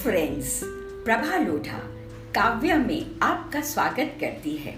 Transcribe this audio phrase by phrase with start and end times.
[0.00, 1.78] प्रभा लोढ़ा
[2.34, 4.76] काव्य में आपका स्वागत करती है।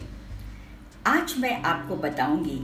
[1.06, 2.58] आज मैं आपको बताऊँगी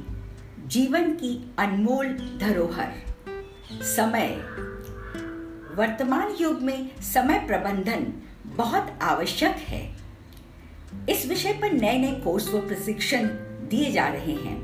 [0.66, 2.08] जीवन की अनमोल
[2.40, 2.92] धरोहर।
[3.84, 4.34] समय।
[5.76, 8.06] वर्तमान युग में समय प्रबंधन
[8.56, 9.96] बहुत आवश्यक है।
[11.08, 13.28] इस विषय पर नए नए कोर्स व प्रशिक्षण
[13.68, 14.58] दिए जा रहे हैं।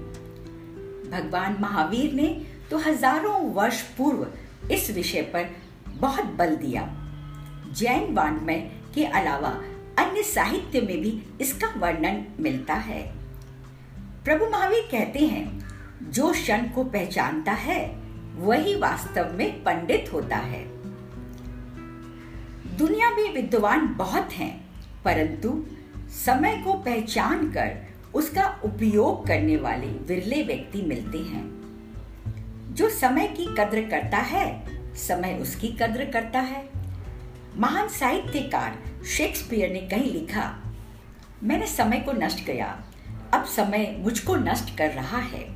[1.10, 2.28] भगवान महावीर ने
[2.70, 4.26] तो हज़ारों वर्ष पूर्व
[4.72, 5.54] इस विषय पर
[5.88, 7.03] बहुत बल दिया।
[7.74, 9.50] जैन वाङ्मय के अलावा
[9.98, 13.14] अन्य साहित्य में भी इसका वर्णन मिलता है।
[14.24, 15.70] प्रभु महावीर कहते हैं,
[16.10, 17.96] जो क्षण को पहचानता है,
[18.36, 20.64] वही वास्तव में पंडित होता है।
[22.76, 24.64] दुनिया में विद्वान बहुत हैं,
[25.04, 25.66] परंतु
[26.10, 31.64] समय को पहचान कर उसका उपयोग करने वाले विरले व्यक्ति मिलते हैं।
[32.74, 36.73] जो समय की कद्र करता है, समय उसकी कद्र करता है।
[37.56, 40.74] महान साहित्यकार शेक्सपियर ने कहीं लिखा,
[41.42, 42.84] मैंने समय को नष्ट किया,
[43.34, 45.54] अब समय मुझको नष्ट कर रहा है।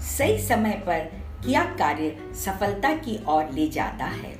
[0.00, 0.98] सही समय पर
[1.44, 4.38] किया कार्य सफलता की ओर ले जाता है।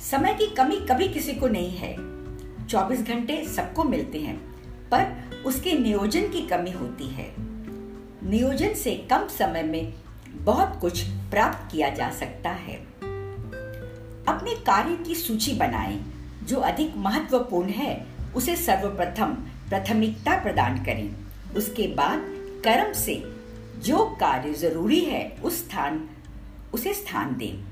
[0.00, 1.96] समय की कमी कभी किसी को नहीं है।
[2.66, 4.36] 24 घंटे सबको मिलते हैं,
[4.88, 7.34] पर उसके नियोजन की कमी होती है।
[8.30, 9.94] नियोजन से कम समय में
[10.32, 12.95] बहुत कुछ प्राप्त किया जा सकता है।
[14.28, 16.04] अपने कार्य की सूची बनाएँ।
[16.44, 19.34] जो अधिक महत्वपूर्ण है, उसे सर्वप्रथम
[19.68, 21.16] प्राथमिकता प्रदान करें।
[21.56, 22.18] उसके बाद
[22.64, 23.36] कर्म से
[23.78, 26.08] जो कार्य ज़रूरी है, उस स्थान,
[26.74, 27.64] उसे स्थान दें।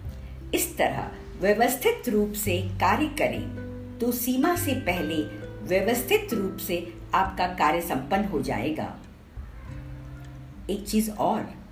[0.55, 3.65] इस तरह व्यवस्थित रूप से कार्य करें।
[3.99, 5.17] तो सीमा से पहले
[5.67, 8.97] व्यवस्थित रूप से आपका कार्य संपन्न हो जाएगा।
[10.71, 11.64] एक चीज़ और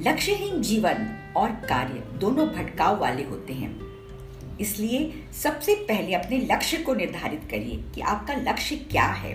[0.00, 3.70] लक्ष्यहीन जीवन और कार्य दोनों भटकाव वाले होते हैं।
[4.60, 9.34] इसलिए सबसे पहले अपने लक्ष्य को निर्धारित करिए कि आपका लक्ष्य क्या है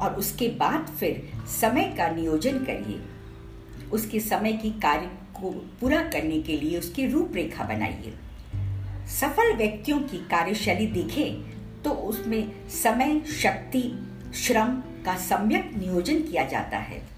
[0.00, 3.00] और उसके बाद फिर समय का नियोजन करिए।
[3.90, 8.14] उसके समय की कार्य को पूरा करने के लिए उसकी रूपरेखा बनाइए।
[9.10, 13.82] सफल व्यक्तियों की कार्यशैली देखें तो उसमें समय, शक्ति,
[14.34, 17.11] श्रम का सम्यक नियोजन किया जाता है।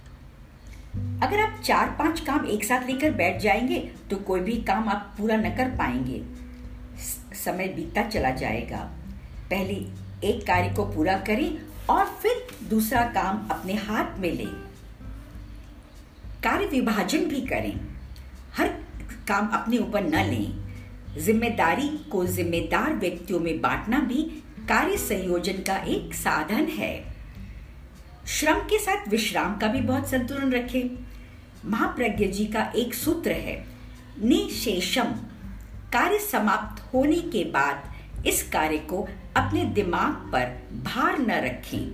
[1.25, 3.79] अगर आप चार पाँच काम एक साथ लेकर बैठ जाएँगे
[4.11, 6.23] तो कोई भी काम आप पूरा न कर पाएँगे।
[7.35, 8.79] समय बीतता चला जाएगा।
[9.51, 9.75] पहले
[10.29, 11.59] एक कार्य को पूरा करें
[11.91, 14.53] और फिर दूसरा काम अपने हाथ में लें।
[16.45, 17.75] कार्य विभाजन भी करें।
[18.57, 18.69] हर
[19.29, 24.23] काम अपने ऊपर न लें। ज़िम्मेदारी को जिम्मेदार व्यक्तियों में बांटना भी
[24.69, 26.93] कार्य संयोजन का एक साधन है।
[28.29, 31.14] श्रम के साथ विश्राम का भी बहुत संतुलन रखें।
[31.65, 33.67] महाप्रज्ञ जी का एक सूत्र है।
[34.23, 35.05] निशेषम।
[35.93, 37.93] कार्य समाप्त होने के बाद
[38.27, 41.91] इस कार्य को अपने दिमाग पर भार न रखें।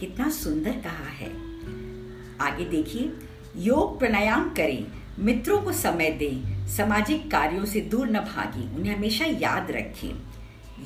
[0.00, 1.30] कितना सुंदर कहा है।
[2.40, 3.12] आगे देखिए।
[3.56, 4.86] योग प्राणायाम करें।
[5.18, 10.22] मित्रों को समय दें। सामाजिक कार्यों से दूर न भागें। उन्हें हमेशा याद रखें।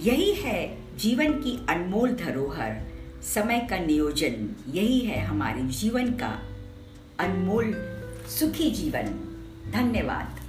[0.01, 2.83] यही है जीवन की अनमोल धरोहर।
[3.23, 6.43] समय का नियोजन। यही है हमारे जीवन का
[7.19, 7.96] अनमोल
[8.29, 9.33] सुखी जीवन।
[9.73, 10.46] धन्यवाद।